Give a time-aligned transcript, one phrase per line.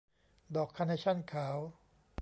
[0.55, 1.57] ดอกคาร์เนชั่นขาว